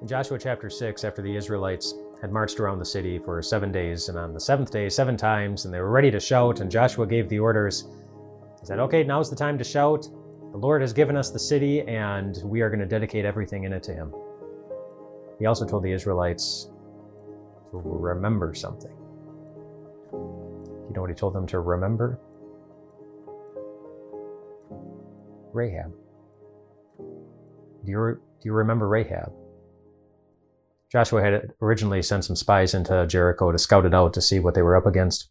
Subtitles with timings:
[0.00, 4.08] In Joshua chapter 6, after the Israelites had marched around the city for seven days,
[4.08, 7.06] and on the seventh day, seven times, and they were ready to shout, and Joshua
[7.06, 7.86] gave the orders,
[8.60, 10.08] he said, Okay, now's the time to shout.
[10.52, 13.74] The Lord has given us the city, and we are going to dedicate everything in
[13.74, 14.14] it to Him.
[15.38, 16.70] He also told the Israelites
[17.70, 18.96] to remember something.
[20.12, 22.18] You know what He told them to remember?
[25.52, 25.92] Rahab.
[26.98, 29.32] Do you, do you remember Rahab?
[30.90, 34.54] Joshua had originally sent some spies into Jericho to scout it out to see what
[34.54, 35.28] they were up against.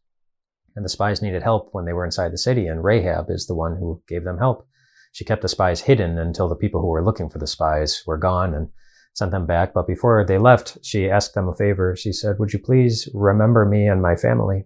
[0.76, 3.56] And the spies needed help when they were inside the city, and Rahab is the
[3.56, 4.66] one who gave them help.
[5.12, 8.18] She kept the spies hidden until the people who were looking for the spies were
[8.18, 8.70] gone and
[9.14, 9.74] sent them back.
[9.74, 11.96] But before they left, she asked them a favor.
[11.96, 14.66] She said, Would you please remember me and my family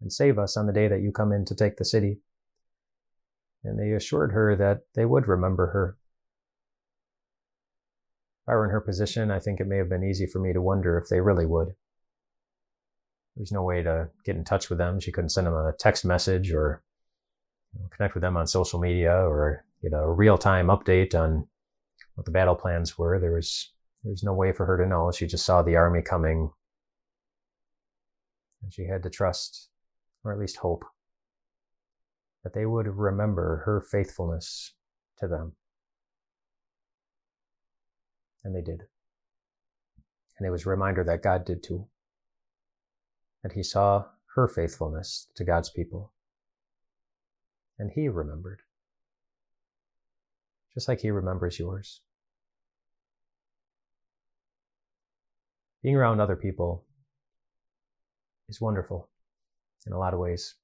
[0.00, 2.20] and save us on the day that you come in to take the city?
[3.62, 5.98] And they assured her that they would remember her.
[8.48, 10.62] I were in her position, I think it may have been easy for me to
[10.62, 11.74] wonder if they really would.
[13.36, 15.00] There's no way to get in touch with them.
[15.00, 16.82] She couldn't send them a text message or
[17.90, 21.46] connect with them on social media or get a real time update on
[22.14, 23.18] what the battle plans were.
[23.18, 25.10] There was there was no way for her to know.
[25.12, 26.50] She just saw the army coming.
[28.62, 29.68] And she had to trust,
[30.24, 30.84] or at least hope,
[32.42, 34.74] that they would remember her faithfulness
[35.18, 35.54] to them.
[38.44, 38.84] And they did.
[40.38, 41.86] And it was a reminder that God did too.
[43.42, 46.12] That he saw her faithfulness to God's people.
[47.78, 48.60] And he remembered.
[50.74, 52.00] Just like he remembers yours.
[55.82, 56.84] Being around other people
[58.48, 59.08] is wonderful
[59.86, 60.54] in a lot of ways.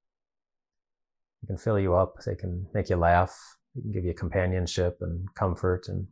[1.41, 3.35] They can fill you up, they can make you laugh,
[3.75, 6.07] they can give you companionship and comfort and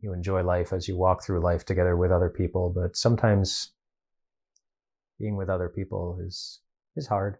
[0.00, 3.72] you enjoy life as you walk through life together with other people, but sometimes
[5.18, 6.60] being with other people is
[6.96, 7.38] is hard.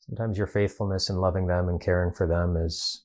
[0.00, 3.04] Sometimes your faithfulness in loving them and caring for them is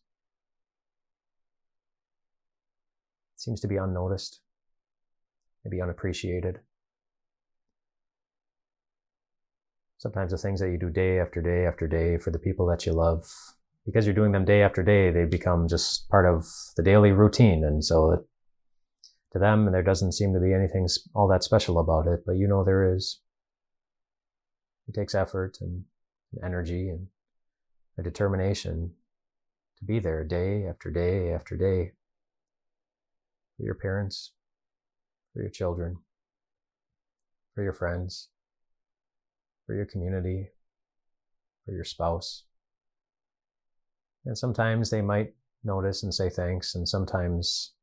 [3.35, 4.39] seems to be unnoticed,
[5.63, 6.61] maybe unappreciated.
[9.97, 12.85] Sometimes the things that you do day after day after day for the people that
[12.85, 13.25] you love
[13.85, 17.63] because you're doing them day after day, they become just part of the daily routine.
[17.63, 18.19] And so it,
[19.33, 22.47] to them, there doesn't seem to be anything all that special about it, but you
[22.47, 23.21] know there is.
[24.87, 25.83] It takes effort and,
[26.33, 27.07] and energy and
[27.97, 28.91] a determination
[29.77, 31.93] to be there day after day after day
[33.57, 34.33] for your parents,
[35.33, 35.97] for your children,
[37.53, 38.29] for your friends,
[39.65, 40.49] for your community,
[41.65, 42.43] for your spouse.
[44.25, 47.73] And sometimes they might notice and say thanks, and sometimes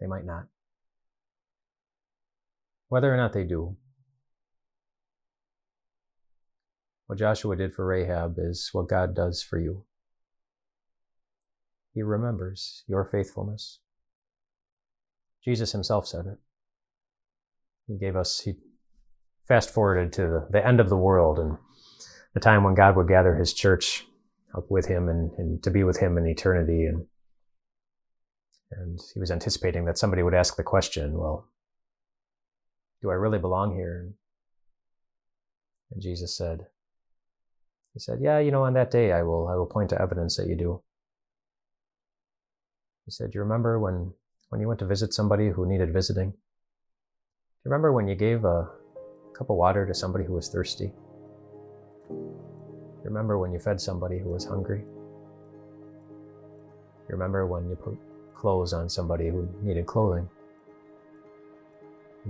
[0.00, 0.44] they might not.
[2.88, 3.76] Whether or not they do,
[7.06, 9.84] what Joshua did for Rahab is what God does for you.
[11.94, 13.80] He remembers your faithfulness.
[15.42, 16.38] Jesus himself said it.
[17.86, 18.56] He gave us, he
[19.46, 21.56] fast forwarded to the, the end of the world and
[22.34, 24.04] the time when God would gather his church
[24.58, 26.84] up with him and, and to be with him in eternity.
[26.84, 27.06] And,
[28.72, 31.48] and he was anticipating that somebody would ask the question, well,
[33.00, 34.12] do I really belong here?
[35.90, 36.66] And, Jesus said,
[37.94, 40.36] he said, yeah, you know, on that day I will, I will point to evidence
[40.36, 40.82] that you do.
[43.06, 44.12] He said, you remember when,
[44.50, 46.32] when you went to visit somebody who needed visiting?
[46.32, 46.36] Do
[47.64, 48.68] you remember when you gave a
[49.36, 50.92] cup of water to somebody who was thirsty?
[53.04, 54.84] Remember when you fed somebody who was hungry?
[57.08, 57.98] Remember when you put
[58.34, 60.28] clothes on somebody who needed clothing?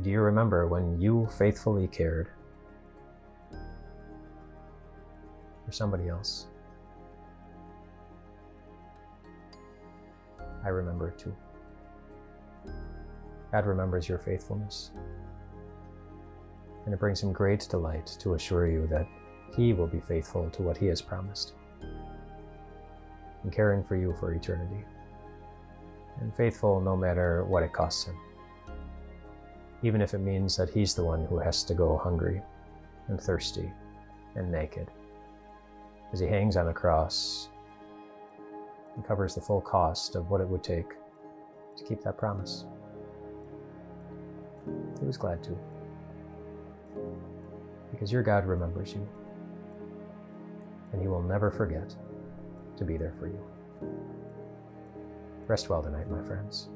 [0.02, 2.28] Do you remember when you faithfully cared
[5.66, 6.46] for somebody else?
[10.64, 11.34] I remember too.
[13.50, 14.92] God remembers your faithfulness.
[16.84, 19.06] And it brings him great delight to assure you that
[19.56, 21.54] he will be faithful to what He has promised
[23.42, 24.84] and caring for you for eternity.
[26.20, 28.16] And faithful no matter what it costs Him,
[29.82, 32.42] even if it means that He's the one who has to go hungry
[33.08, 33.70] and thirsty
[34.34, 34.90] and naked
[36.12, 37.48] as He hangs on a cross
[38.94, 40.90] and covers the full cost of what it would take
[41.76, 42.64] to keep that promise.
[45.00, 45.56] He was glad to.
[47.90, 49.08] Because your God remembers you
[50.98, 51.94] and He will never forget
[52.76, 53.40] to be there for you.
[55.46, 56.70] Rest well tonight, my friends.